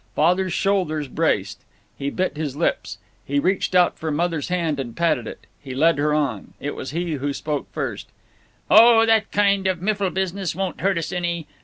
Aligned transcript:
Father's 0.15 0.51
shoulders 0.53 1.07
braced; 1.07 1.61
he 1.95 2.09
bit 2.09 2.35
his 2.35 2.55
lips; 2.55 2.97
he 3.23 3.37
reached 3.37 3.75
out 3.75 3.99
for 3.99 4.09
Mother's 4.09 4.47
hand 4.47 4.79
and 4.79 4.95
patted 4.97 5.27
it. 5.27 5.45
He 5.61 5.75
led 5.75 5.99
her 5.99 6.11
on, 6.11 6.37
and 6.37 6.53
it 6.59 6.73
was 6.75 6.89
he 6.89 7.11
who 7.17 7.33
spoke 7.33 7.71
first: 7.71 8.07
"Oh, 8.67 9.05
that 9.05 9.31
kind 9.31 9.67
of 9.67 9.79
miffle 9.79 10.09
business 10.09 10.55
won't 10.55 10.81
hurt 10.81 10.97
us 10.97 11.11
any. 11.11 11.45